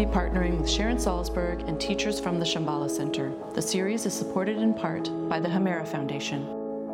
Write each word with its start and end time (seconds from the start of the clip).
be 0.00 0.06
partnering 0.06 0.58
with 0.58 0.70
Sharon 0.70 0.96
Salzberg 0.96 1.68
and 1.68 1.78
teachers 1.78 2.18
from 2.18 2.38
the 2.38 2.44
Shambhala 2.46 2.90
Center. 2.90 3.34
The 3.52 3.60
series 3.60 4.06
is 4.06 4.14
supported 4.14 4.56
in 4.56 4.72
part 4.72 5.10
by 5.28 5.38
the 5.38 5.48
Hemera 5.48 5.86
Foundation. 5.86 6.40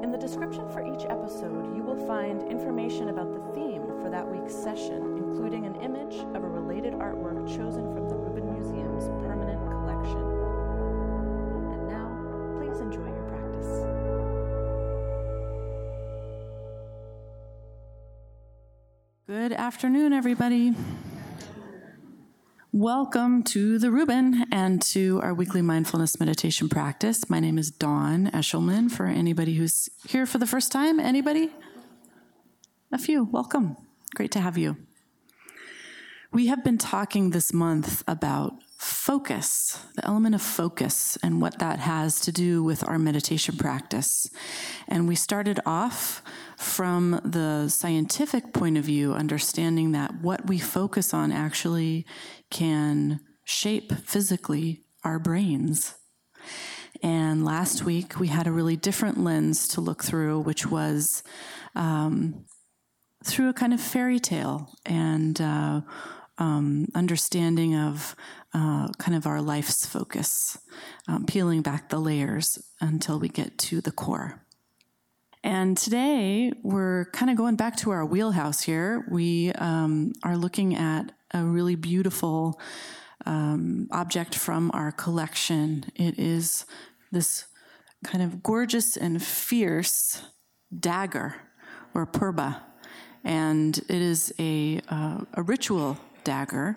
In 0.03 0.11
the 0.11 0.19
description 0.19 0.69
for 0.73 0.83
each 0.83 1.05
episode, 1.09 1.77
you 1.77 1.85
will 1.85 2.05
find 2.09 2.43
information 2.51 3.11
about 3.11 3.33
the 3.33 3.39
theme 3.55 3.87
for 4.03 4.11
that 4.11 4.27
week's 4.27 4.53
session, 4.53 5.19
including 5.19 5.67
an 5.67 5.77
image 5.77 6.17
of 6.35 6.43
a 6.43 6.49
related 6.49 6.95
artwork 6.95 7.47
chosen 7.47 7.95
from 7.95 8.09
the 8.09 8.17
Rubin 8.17 8.53
Museum's 8.53 9.07
permanent 9.23 9.63
collection. 9.71 10.27
And 11.75 11.87
now, 11.87 12.11
please 12.59 12.81
enjoy 12.81 13.07
your 13.07 13.23
practice. 13.31 13.87
Good 19.29 19.53
afternoon, 19.53 20.13
everybody. 20.13 20.75
Welcome 22.79 23.43
to 23.45 23.79
the 23.79 23.91
Rubin 23.91 24.45
and 24.53 24.83
to 24.83 25.19
our 25.23 25.33
weekly 25.33 25.63
mindfulness 25.63 26.21
meditation 26.21 26.69
practice. 26.69 27.31
My 27.31 27.41
name 27.41 27.57
is 27.57 27.71
Dawn 27.71 28.31
Eshelman. 28.35 28.91
For 28.91 29.07
anybody 29.07 29.55
who's 29.55 29.89
here 30.07 30.27
for 30.27 30.37
the 30.37 30.47
first 30.47 30.73
time, 30.73 31.01
anybody? 31.01 31.51
A 32.93 32.99
few. 32.99 33.25
Welcome. 33.25 33.79
Great 34.15 34.31
to 34.33 34.41
have 34.41 34.59
you. 34.59 34.77
We 36.35 36.49
have 36.49 36.63
been 36.63 36.77
talking 36.77 37.31
this 37.31 37.51
month 37.51 38.05
about 38.07 38.53
focus, 38.77 39.83
the 39.95 40.05
element 40.05 40.35
of 40.35 40.43
focus, 40.43 41.17
and 41.23 41.41
what 41.41 41.59
that 41.61 41.79
has 41.79 42.21
to 42.21 42.31
do 42.31 42.63
with 42.63 42.87
our 42.87 42.99
meditation 42.99 43.57
practice. 43.57 44.29
And 44.87 45.09
we 45.09 45.15
started 45.15 45.61
off 45.65 46.23
from 46.57 47.21
the 47.25 47.69
scientific 47.69 48.53
point 48.53 48.79
of 48.79 48.85
view, 48.85 49.13
understanding 49.13 49.93
that 49.93 50.21
what 50.23 50.47
we 50.47 50.59
focus 50.59 51.13
on 51.13 51.31
actually 51.31 52.07
can 52.51 53.21
shape 53.45 53.93
physically 53.93 54.85
our 55.05 55.19
brains. 55.19 55.95
And 57.03 57.45
last 57.45 57.85
week 57.85 58.19
we 58.19 58.29
had 58.29 58.47
a 58.47 58.53
really 58.53 58.77
different 58.77 59.19
lens 59.19 59.69
to 59.69 59.81
look 59.81 60.03
through, 60.03 60.41
which 60.41 60.67
was 60.67 61.23
um, 61.75 62.47
through 63.25 63.51
a 63.51 63.55
kind 63.55 63.75
of 63.75 63.81
fairy 63.81 64.19
tale 64.19 64.73
and 64.85 65.41
uh, 65.41 65.83
um, 66.39 66.87
understanding 66.95 67.77
of 67.77 68.17
uh, 68.55 68.89
kind 68.99 69.17
of 69.17 69.27
our 69.27 69.43
life's 69.43 69.85
focus, 69.85 70.59
um, 71.09 71.27
peeling 71.27 71.63
back 71.63 71.89
the 71.89 71.99
layers 71.99 72.59
until 72.81 73.19
we 73.19 73.29
get 73.29 73.59
to 73.59 73.81
the 73.81 73.93
core. 73.93 74.46
And 75.45 75.77
today 75.77 76.53
we're 76.63 77.07
kind 77.13 77.31
of 77.31 77.37
going 77.37 77.57
back 77.57 77.77
to 77.79 77.91
our 77.91 78.05
wheelhouse 78.05 78.63
here. 78.63 79.07
We 79.11 79.53
um, 79.53 80.13
are 80.23 80.37
looking 80.37 80.75
at 80.75 81.13
a 81.33 81.43
really 81.43 81.77
beautiful 81.77 82.61
um, 83.25 83.89
object 83.93 84.35
from 84.35 84.71
our 84.75 84.93
collection. 84.93 85.85
It 85.95 86.19
is 86.19 86.65
this 87.13 87.47
kind 88.05 88.23
of 88.23 88.43
gorgeous 88.43 88.97
and 88.97 89.23
fierce 89.23 90.23
dagger 90.79 91.35
or 91.95 92.07
purba 92.07 92.63
and 93.27 93.79
it 93.89 93.91
is 93.91 94.33
a, 94.39 94.81
uh, 94.89 95.19
a 95.35 95.43
ritual 95.43 95.99
dagger. 96.23 96.77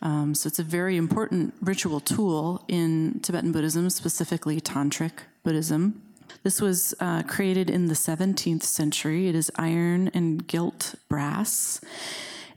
Um, 0.00 0.34
so 0.34 0.46
it's 0.46 0.58
a 0.58 0.64
very 0.64 0.96
important 0.96 1.54
ritual 1.60 2.00
tool 2.00 2.64
in 2.68 3.20
Tibetan 3.22 3.52
Buddhism, 3.52 3.90
specifically 3.90 4.60
Tantric 4.62 5.12
Buddhism. 5.44 6.02
This 6.42 6.60
was 6.60 6.94
uh, 7.00 7.22
created 7.24 7.70
in 7.70 7.86
the 7.86 7.94
17th 7.94 8.62
century. 8.62 9.28
It 9.28 9.34
is 9.34 9.50
iron 9.56 10.08
and 10.14 10.46
gilt 10.46 10.94
brass. 11.08 11.80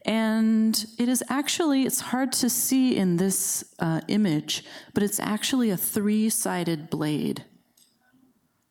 And 0.05 0.85
it 0.97 1.07
is 1.07 1.23
actually, 1.29 1.83
it's 1.83 2.01
hard 2.01 2.31
to 2.33 2.49
see 2.49 2.97
in 2.97 3.17
this 3.17 3.63
uh, 3.79 4.01
image, 4.07 4.65
but 4.93 5.03
it's 5.03 5.19
actually 5.19 5.69
a 5.69 5.77
three 5.77 6.29
sided 6.29 6.89
blade. 6.89 7.45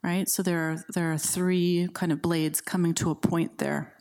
Right? 0.03 0.29
So 0.29 0.43
there 0.43 0.59
are, 0.59 0.85
there 0.95 1.13
are 1.13 1.19
three 1.19 1.89
kind 1.95 2.13
of 2.13 2.21
blades 2.21 2.61
coming 2.61 2.93
to 2.95 3.11
a 3.11 3.15
point 3.15 3.59
there. 3.59 3.95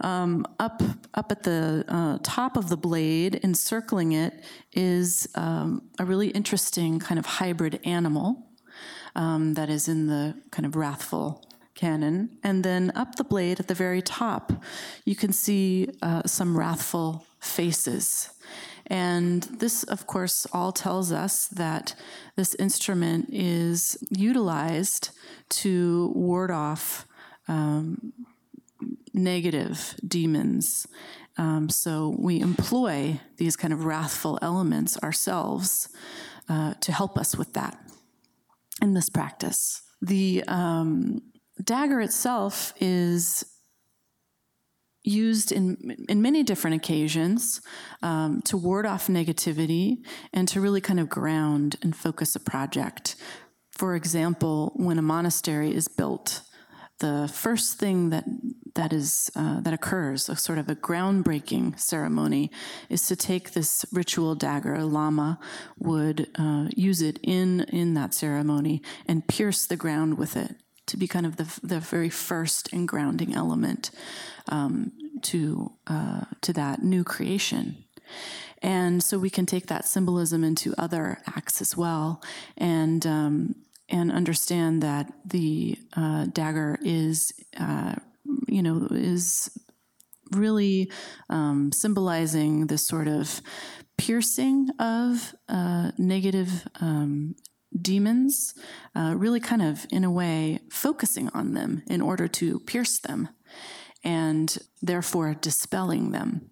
Um, 0.00 0.46
up 0.58 0.82
up 1.14 1.32
at 1.32 1.42
the 1.44 1.84
uh, 1.88 2.18
top 2.22 2.58
of 2.58 2.68
the 2.68 2.76
blade, 2.76 3.40
encircling 3.42 4.12
it, 4.12 4.44
is 4.74 5.26
um, 5.34 5.88
a 5.98 6.04
really 6.04 6.28
interesting 6.28 6.98
kind 6.98 7.18
of 7.18 7.24
hybrid 7.24 7.80
animal 7.84 8.46
um, 9.16 9.54
that 9.54 9.68
is 9.68 9.88
in 9.88 10.06
the 10.06 10.34
kind 10.50 10.66
of 10.66 10.76
wrathful 10.76 11.42
canon. 11.74 12.38
And 12.44 12.62
then 12.62 12.92
up 12.94 13.16
the 13.16 13.24
blade 13.24 13.58
at 13.58 13.66
the 13.66 13.74
very 13.74 14.02
top, 14.02 14.52
you 15.04 15.16
can 15.16 15.32
see 15.32 15.88
uh, 16.02 16.22
some 16.26 16.56
wrathful 16.56 17.26
faces. 17.40 18.30
And 18.86 19.42
this, 19.42 19.82
of 19.84 20.06
course, 20.06 20.46
all 20.52 20.70
tells 20.70 21.10
us 21.10 21.48
that 21.48 21.94
this 22.36 22.54
instrument 22.54 23.30
is 23.32 23.98
utilized 24.10 25.10
to 25.48 26.12
ward 26.14 26.50
off 26.50 27.06
um, 27.48 28.12
negative 29.12 29.96
demons. 30.06 30.86
Um, 31.38 31.68
so 31.68 32.14
we 32.18 32.40
employ 32.40 33.20
these 33.38 33.56
kind 33.56 33.72
of 33.72 33.84
wrathful 33.84 34.38
elements 34.40 34.96
ourselves 34.98 35.88
uh, 36.48 36.74
to 36.80 36.92
help 36.92 37.18
us 37.18 37.36
with 37.36 37.54
that 37.54 37.76
in 38.82 38.94
this 38.94 39.08
practice. 39.08 39.82
The 40.02 40.44
um, 40.46 41.20
dagger 41.62 42.00
itself 42.00 42.74
is 42.80 43.44
used 45.02 45.52
in 45.52 45.96
in 46.08 46.20
many 46.20 46.42
different 46.42 46.76
occasions 46.76 47.60
um, 48.02 48.42
to 48.42 48.56
ward 48.56 48.84
off 48.84 49.06
negativity 49.06 49.98
and 50.32 50.48
to 50.48 50.60
really 50.60 50.80
kind 50.80 51.00
of 51.00 51.08
ground 51.08 51.76
and 51.82 51.96
focus 51.96 52.34
a 52.34 52.40
project. 52.40 53.14
For 53.70 53.94
example, 53.94 54.72
when 54.74 54.98
a 54.98 55.02
monastery 55.02 55.74
is 55.74 55.86
built, 55.86 56.42
the 56.98 57.30
first 57.32 57.78
thing 57.78 58.10
that 58.10 58.24
that 58.74 58.92
is 58.92 59.30
uh, 59.34 59.60
that 59.60 59.72
occurs, 59.72 60.28
a 60.28 60.36
sort 60.36 60.58
of 60.58 60.68
a 60.68 60.74
groundbreaking 60.74 61.78
ceremony, 61.78 62.50
is 62.88 63.06
to 63.06 63.16
take 63.16 63.52
this 63.52 63.84
ritual 63.92 64.34
dagger. 64.34 64.74
A 64.74 64.84
lama 64.84 65.38
would 65.78 66.28
uh, 66.38 66.68
use 66.76 67.02
it 67.02 67.18
in 67.22 67.60
in 67.62 67.94
that 67.94 68.14
ceremony 68.14 68.82
and 69.06 69.26
pierce 69.26 69.66
the 69.66 69.76
ground 69.76 70.18
with 70.18 70.36
it 70.36 70.56
to 70.86 70.96
be 70.96 71.08
kind 71.08 71.26
of 71.26 71.36
the 71.36 71.60
the 71.62 71.80
very 71.80 72.10
first 72.10 72.72
and 72.72 72.88
grounding 72.88 73.34
element 73.34 73.90
um, 74.48 74.92
to 75.22 75.72
uh, 75.86 76.24
to 76.40 76.52
that 76.52 76.82
new 76.82 77.04
creation. 77.04 77.84
And 78.62 79.02
so 79.02 79.18
we 79.18 79.30
can 79.30 79.46
take 79.46 79.66
that 79.66 79.86
symbolism 79.86 80.42
into 80.42 80.74
other 80.78 81.18
acts 81.26 81.60
as 81.60 81.76
well. 81.76 82.22
And 82.56 83.06
um, 83.06 83.54
and 83.88 84.10
understand 84.10 84.82
that 84.82 85.12
the 85.24 85.78
uh, 85.96 86.26
dagger 86.26 86.78
is, 86.82 87.32
uh, 87.58 87.94
you 88.48 88.62
know, 88.62 88.88
is 88.90 89.50
really 90.32 90.90
um, 91.30 91.70
symbolizing 91.72 92.66
this 92.66 92.86
sort 92.86 93.06
of 93.06 93.40
piercing 93.96 94.68
of 94.78 95.34
uh, 95.48 95.92
negative 95.98 96.66
um, 96.80 97.34
demons, 97.80 98.54
uh, 98.94 99.14
really 99.16 99.40
kind 99.40 99.62
of, 99.62 99.86
in 99.90 100.04
a 100.04 100.10
way, 100.10 100.58
focusing 100.70 101.28
on 101.30 101.54
them 101.54 101.82
in 101.86 102.00
order 102.00 102.26
to 102.26 102.60
pierce 102.60 102.98
them 102.98 103.28
and 104.02 104.58
therefore 104.82 105.34
dispelling 105.34 106.10
them 106.10 106.50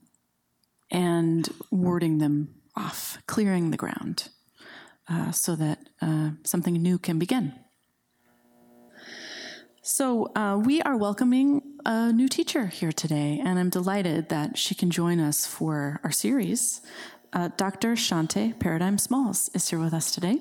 and 0.91 1.49
warding 1.70 2.19
them 2.19 2.55
off, 2.76 3.19
clearing 3.26 3.70
the 3.70 3.76
ground 3.76 4.29
uh, 5.09 5.31
so 5.33 5.56
that 5.56 5.79
uh, 6.01 6.31
something 6.45 6.75
new 6.75 6.99
can 6.99 7.19
begin. 7.19 7.53
So, 9.87 10.33
uh, 10.35 10.59
we 10.65 10.81
are 10.81 10.97
welcoming 10.97 11.61
a 11.85 12.11
new 12.11 12.27
teacher 12.27 12.69
here 12.69 12.91
today, 12.91 13.39
and 13.45 13.59
I'm 13.59 13.69
delighted 13.69 14.31
that 14.31 14.56
she 14.56 14.75
can 14.75 14.91
join 14.91 15.21
us 15.21 15.45
for 15.45 16.01
our 16.03 16.11
series. 16.11 16.81
Uh, 17.35 17.51
Dr. 17.59 17.93
Shante 17.93 18.59
Paradigm 18.59 18.97
Smalls 18.97 19.51
is 19.53 19.69
here 19.69 19.79
with 19.79 19.93
us 19.93 20.11
today. 20.11 20.39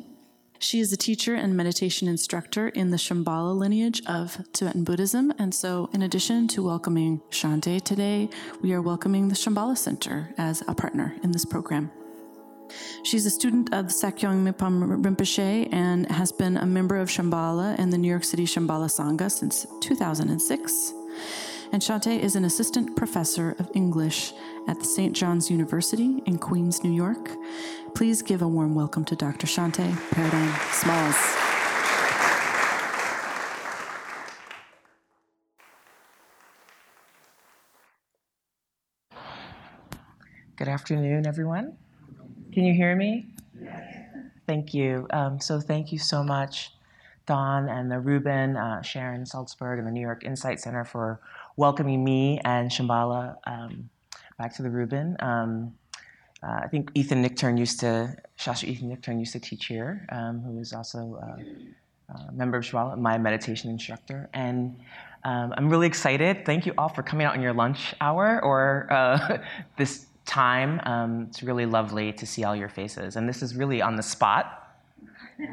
She 0.60 0.80
is 0.80 0.94
a 0.94 0.98
teacher 0.98 1.36
and 1.36 1.57
meditation 1.57 2.07
instructor 2.07 2.69
in 2.69 2.92
the 2.92 2.98
Shambhala 2.98 3.54
lineage 3.54 4.01
of 4.07 4.38
Tibetan 4.54 4.86
Buddhism. 4.86 5.33
And 5.38 5.54
so, 5.54 5.89
in 5.92 6.04
addition 6.04 6.48
to 6.50 6.63
welcoming 6.63 7.21
Shante 7.30 7.81
today, 7.81 8.30
we 8.62 8.71
are 8.71 8.81
welcoming 8.81 9.27
the 9.27 9.36
Shambhala 9.36 9.77
Center 9.77 10.33
as 10.38 10.63
a 10.69 10.74
partner 10.74 11.18
in 11.21 11.33
this 11.33 11.44
program. 11.44 11.92
She's 13.03 13.25
a 13.25 13.29
student 13.29 13.73
of 13.73 13.87
Sakyong 13.87 14.43
Mipam 14.43 15.03
Rinpoche 15.03 15.67
and 15.71 16.09
has 16.11 16.31
been 16.31 16.57
a 16.57 16.65
member 16.65 16.97
of 16.97 17.09
Shambhala 17.09 17.75
and 17.77 17.91
the 17.91 17.97
New 17.97 18.07
York 18.07 18.23
City 18.23 18.45
Shambhala 18.45 18.87
Sangha 18.87 19.29
since 19.31 19.65
2006. 19.81 20.93
And 21.73 21.81
Shante 21.81 22.19
is 22.19 22.35
an 22.35 22.45
assistant 22.45 22.95
professor 22.95 23.55
of 23.57 23.69
English 23.73 24.31
at 24.67 24.79
the 24.79 24.85
St. 24.85 25.15
John's 25.15 25.49
University 25.49 26.21
in 26.25 26.37
Queens, 26.37 26.83
New 26.83 26.93
York. 26.93 27.31
Please 27.95 28.21
give 28.21 28.41
a 28.41 28.47
warm 28.47 28.75
welcome 28.75 29.03
to 29.05 29.15
Dr. 29.15 29.47
Shante 29.47 29.91
Paradigm 30.11 30.53
Smalls. 30.71 31.43
Good 40.55 40.67
afternoon, 40.67 41.25
everyone. 41.25 41.77
Can 42.53 42.65
you 42.65 42.73
hear 42.73 42.95
me? 42.95 43.25
Yes. 43.59 43.95
Thank 44.45 44.75
you. 44.75 45.07
Um, 45.09 45.39
so 45.39 45.59
thank 45.59 45.91
you 45.91 45.97
so 45.97 46.23
much, 46.23 46.71
Dawn 47.25 47.67
and 47.67 47.91
the 47.91 48.00
Rubin, 48.00 48.55
uh, 48.57 48.83
Sharon 48.83 49.23
Salzberg, 49.23 49.79
and 49.79 49.88
the 49.88 49.91
New 49.91 50.01
York 50.01 50.23
Insight 50.23 50.59
Center 50.59 50.85
for 50.85 51.19
welcoming 51.57 52.03
me 52.03 52.39
and 52.45 52.69
Shambhala 52.69 53.38
um, 53.47 53.89
back 54.38 54.53
to 54.55 54.61
the 54.61 54.69
Rubin. 54.69 55.15
Um, 55.19 55.73
uh, 56.44 56.59
I 56.63 56.67
think 56.67 56.91
Ethan 56.94 57.23
Nichtern 57.23 57.57
used 57.57 57.79
to, 57.79 58.15
Shastri 58.38 58.67
Ethan 58.69 58.95
Nichtern 58.95 59.17
used 59.17 59.31
to 59.33 59.39
teach 59.39 59.65
here, 59.65 60.06
um, 60.11 60.41
who 60.41 60.59
is 60.59 60.73
also 60.73 61.19
uh, 61.23 62.13
a 62.29 62.31
member 62.33 62.57
of 62.57 62.65
Shambhala, 62.65 62.99
my 62.99 63.17
meditation 63.17 63.71
instructor. 63.71 64.29
And 64.33 64.79
um, 65.23 65.56
I'm 65.57 65.69
really 65.69 65.88
excited. 65.88 66.45
Thank 66.45 66.67
you 66.67 66.73
all 66.77 66.89
for 66.89 67.01
coming 67.01 67.25
out 67.25 67.33
on 67.33 67.41
your 67.41 67.53
lunch 67.53 67.95
hour 67.99 68.44
or 68.44 68.88
uh, 68.91 69.38
this 69.77 70.06
time. 70.25 70.79
Um, 70.83 71.27
it's 71.29 71.43
really 71.43 71.65
lovely 71.65 72.13
to 72.13 72.25
see 72.25 72.43
all 72.43 72.55
your 72.55 72.69
faces. 72.69 73.15
And 73.15 73.27
this 73.27 73.41
is 73.41 73.55
really 73.55 73.81
on 73.81 73.95
the 73.95 74.03
spot. 74.03 74.59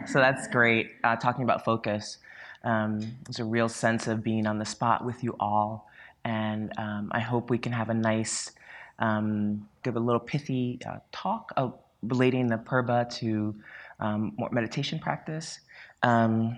So 0.07 0.19
that's 0.19 0.47
great, 0.49 0.93
uh, 1.05 1.17
talking 1.17 1.43
about 1.43 1.65
focus. 1.65 2.19
Um, 2.65 3.01
there's 3.25 3.41
a 3.41 3.45
real 3.45 3.69
sense 3.69 4.07
of 4.07 4.23
being 4.23 4.47
on 4.47 4.59
the 4.59 4.65
spot 4.65 5.05
with 5.05 5.25
you 5.25 5.35
all. 5.41 5.89
And 6.25 6.73
um, 6.79 7.11
I 7.13 7.21
hope 7.21 7.51
we 7.51 7.59
can 7.59 7.73
have 7.73 7.89
a 7.89 7.95
nice, 7.95 8.53
um, 8.99 9.67
give 9.83 9.97
a 9.97 10.01
little 10.01 10.21
pithy 10.21 10.79
uh, 10.87 10.99
talk 11.13 11.53
of 11.57 11.79
relating 12.03 12.47
the 12.47 12.59
purba 12.59 13.09
to 13.19 13.55
um, 14.01 14.33
more 14.37 14.51
meditation 14.51 14.99
practice. 14.99 15.61
Um, 16.03 16.57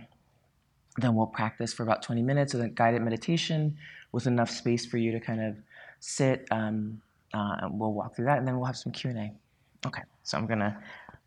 then 0.98 1.14
we'll 1.14 1.26
practice 1.26 1.72
for 1.72 1.84
about 1.84 2.02
20 2.02 2.22
minutes 2.22 2.54
of 2.54 2.60
a 2.60 2.68
guided 2.68 3.02
meditation 3.02 3.76
with 4.10 4.26
enough 4.26 4.50
space 4.50 4.84
for 4.84 4.98
you 4.98 5.12
to 5.12 5.20
kind 5.20 5.40
of 5.40 5.56
sit. 6.00 6.46
Um, 6.50 7.00
uh, 7.34 7.56
and 7.60 7.78
we'll 7.78 7.92
walk 7.92 8.14
through 8.14 8.26
that, 8.26 8.38
and 8.38 8.46
then 8.46 8.56
we'll 8.56 8.66
have 8.66 8.76
some 8.76 8.92
Q&A. 8.92 9.32
Okay, 9.86 10.02
so 10.22 10.38
I'm 10.38 10.46
gonna, 10.46 10.78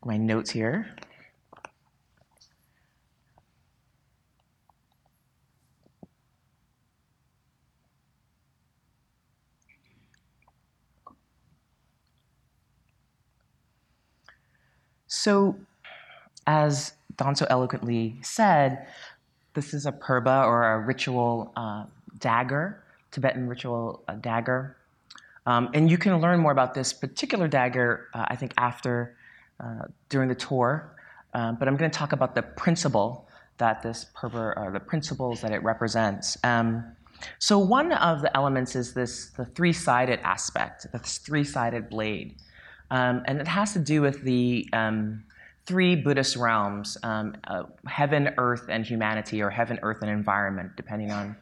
my 0.04 0.18
notes 0.18 0.50
here. 0.50 0.96
So, 15.08 15.56
as 16.46 16.94
Dawn 17.18 17.36
so 17.36 17.48
eloquently 17.50 18.18
said, 18.22 18.86
this 19.56 19.74
is 19.74 19.86
a 19.86 19.92
purba 19.92 20.46
or 20.46 20.74
a 20.74 20.80
ritual 20.80 21.52
uh, 21.56 21.86
dagger, 22.20 22.84
Tibetan 23.12 23.48
ritual 23.48 24.04
uh, 24.08 24.16
dagger. 24.16 24.78
Um, 25.46 25.70
and 25.74 25.90
you 25.90 25.98
can 25.98 26.20
learn 26.20 26.40
more 26.40 26.52
about 26.52 26.74
this 26.74 26.94
particular 26.94 27.48
dagger, 27.48 28.10
uh, 28.14 28.26
I 28.28 28.36
think, 28.36 28.54
after, 28.58 29.16
uh, 29.60 29.86
during 30.10 30.30
the 30.30 30.36
tour. 30.36 30.96
Um, 31.34 31.58
but 31.60 31.68
I'm 31.68 31.76
going 31.76 31.92
to 31.92 31.98
talk 31.98 32.14
about 32.14 32.34
the 32.34 32.42
principle 32.42 33.28
that 33.58 33.82
this 33.82 34.08
purba, 34.16 34.54
or 34.58 34.72
the 34.72 34.80
principles 34.80 35.42
that 35.42 35.52
it 35.52 35.64
represents. 35.64 36.38
Um, 36.44 36.84
so 37.40 37.60
one 37.60 37.92
of 37.94 38.22
the 38.22 38.36
elements 38.36 38.76
is 38.76 38.94
this, 38.94 39.30
the 39.38 39.46
three-sided 39.46 40.20
aspect, 40.22 40.88
this 40.92 41.20
three-sided 41.20 41.90
blade. 41.90 42.36
Um, 42.92 43.24
and 43.26 43.40
it 43.40 43.48
has 43.48 43.74
to 43.74 43.80
do 43.80 44.02
with 44.02 44.24
the 44.24 44.68
um, 44.74 45.24
three 45.66 45.96
Buddhist 45.96 46.36
realms, 46.36 46.98
um, 47.04 47.36
uh, 47.46 47.64
heaven, 47.88 48.34
earth, 48.38 48.66
and 48.70 48.86
humanity, 48.86 49.42
or 49.42 49.50
heaven, 49.50 49.80
earth, 49.82 50.00
and 50.02 50.12
environment, 50.12 50.72
depending 50.76 51.12
on 51.12 51.36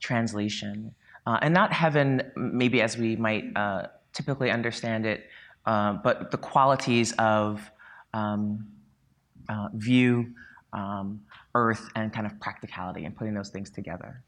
translation. 0.00 0.94
Uh, 1.26 1.38
and 1.42 1.52
not 1.54 1.72
heaven, 1.72 2.22
maybe 2.36 2.80
as 2.80 2.96
we 2.96 3.16
might 3.16 3.44
uh, 3.56 3.86
typically 4.12 4.50
understand 4.50 5.06
it, 5.06 5.28
uh, 5.66 5.92
but 6.02 6.30
the 6.30 6.38
qualities 6.38 7.12
of 7.18 7.70
um, 8.14 8.66
view, 9.74 10.32
um, 10.72 11.20
earth, 11.54 11.90
and 11.94 12.12
kind 12.12 12.26
of 12.26 12.38
practicality, 12.40 13.04
and 13.04 13.16
putting 13.16 13.34
those 13.34 13.50
things 13.50 13.70
together. 13.70 14.22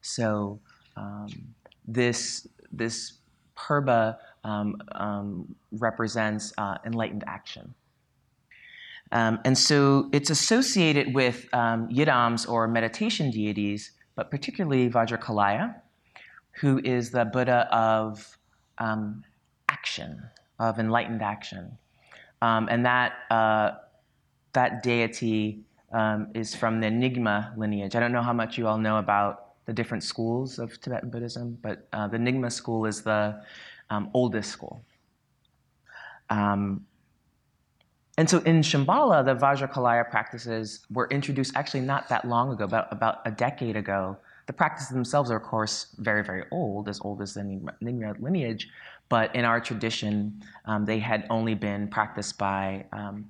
So 0.00 0.60
um, 0.96 1.28
this 1.86 2.46
this 2.70 3.18
purba 3.56 4.16
um, 4.44 4.76
um, 4.92 5.54
represents 5.72 6.52
uh, 6.58 6.78
enlightened 6.84 7.24
action. 7.26 7.74
Um, 9.10 9.40
and 9.44 9.56
so 9.56 10.10
it's 10.12 10.30
associated 10.30 11.14
with 11.14 11.48
um, 11.52 11.88
yidams 11.88 12.48
or 12.48 12.68
meditation 12.68 13.30
deities, 13.30 13.92
but 14.14 14.30
particularly 14.30 14.90
Vajrakilaya, 14.90 15.74
who 16.60 16.80
is 16.84 17.10
the 17.10 17.24
Buddha 17.24 17.68
of 17.72 18.38
um, 18.78 19.22
action, 19.68 20.22
of 20.58 20.78
enlightened 20.78 21.22
action. 21.22 21.76
Um, 22.42 22.68
and 22.70 22.84
that, 22.84 23.12
uh, 23.30 23.72
that 24.52 24.82
deity 24.82 25.60
um, 25.92 26.28
is 26.34 26.54
from 26.54 26.80
the 26.80 26.88
Nyingma 26.88 27.56
lineage. 27.56 27.96
I 27.96 28.00
don't 28.00 28.12
know 28.12 28.22
how 28.22 28.32
much 28.32 28.58
you 28.58 28.66
all 28.66 28.78
know 28.78 28.98
about 28.98 29.64
the 29.66 29.72
different 29.72 30.02
schools 30.02 30.58
of 30.58 30.80
Tibetan 30.80 31.10
Buddhism, 31.10 31.58
but 31.62 31.88
uh, 31.92 32.08
the 32.08 32.18
Nyingma 32.18 32.50
school 32.50 32.86
is 32.86 33.02
the 33.02 33.40
um, 33.90 34.10
oldest 34.14 34.50
school. 34.50 34.82
Um, 36.30 36.86
and 38.16 38.28
so 38.28 38.38
in 38.40 38.62
Shambhala, 38.62 39.24
the 39.24 39.34
Vajrakilaya 39.34 40.10
practices 40.10 40.80
were 40.90 41.06
introduced 41.10 41.52
actually 41.54 41.82
not 41.82 42.08
that 42.08 42.26
long 42.26 42.52
ago, 42.52 42.64
about, 42.64 42.88
about 42.90 43.18
a 43.24 43.30
decade 43.30 43.76
ago, 43.76 44.16
the 44.48 44.52
practices 44.54 44.88
themselves 44.88 45.30
are, 45.30 45.36
of 45.36 45.42
course, 45.42 45.94
very, 45.98 46.24
very 46.24 46.42
old, 46.50 46.88
as 46.88 47.00
old 47.02 47.20
as 47.20 47.34
the 47.34 47.42
Nyingma 47.42 48.20
lineage, 48.20 48.66
but 49.10 49.32
in 49.36 49.44
our 49.44 49.60
tradition, 49.60 50.42
um, 50.64 50.86
they 50.86 50.98
had 50.98 51.26
only 51.28 51.54
been 51.54 51.86
practiced 51.86 52.38
by 52.38 52.86
um, 52.92 53.26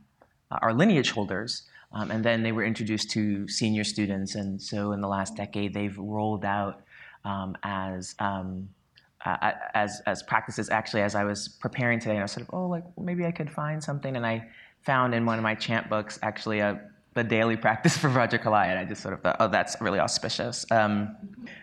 our 0.63 0.73
lineage 0.73 1.11
holders, 1.11 1.65
um, 1.93 2.13
and 2.13 2.25
then 2.25 2.45
they 2.45 2.53
were 2.53 2.65
introduced 2.65 3.11
to 3.11 3.49
senior 3.49 3.83
students, 3.83 4.37
and 4.37 4.63
so 4.63 4.93
in 4.93 5.01
the 5.01 5.09
last 5.09 5.37
decade, 5.37 5.75
they've 5.75 5.99
rolled 5.99 6.45
out 6.45 6.83
um, 7.25 7.57
as 7.65 8.15
uh, 8.21 9.53
as 9.75 10.01
as 10.07 10.23
practices. 10.23 10.71
Actually, 10.71 11.03
as 11.03 11.17
I 11.17 11.25
was 11.25 11.49
preparing 11.49 11.99
today, 11.99 12.13
and 12.13 12.21
I 12.21 12.23
was 12.23 12.33
sort 12.33 12.47
of, 12.49 12.55
oh, 12.55 12.69
like 12.69 12.85
maybe 12.97 13.27
I 13.27 13.33
could 13.33 13.51
find 13.51 13.83
something, 13.83 14.15
and 14.15 14.25
I 14.25 14.47
found 14.83 15.15
in 15.15 15.27
one 15.27 15.37
of 15.37 15.43
my 15.43 15.57
chant 15.57 15.91
books 15.91 16.21
actually 16.23 16.61
a 16.61 16.81
the 17.19 17.25
daily 17.25 17.57
practice 17.57 17.97
for 17.97 18.09
Vajrakilaya, 18.09 18.69
and 18.69 18.79
I 18.79 18.85
just 18.85 19.03
sort 19.03 19.15
of 19.15 19.21
thought, 19.23 19.37
oh, 19.41 19.49
that's 19.49 19.77
really 19.81 19.99
auspicious. 19.99 20.65
Um, 20.71 21.17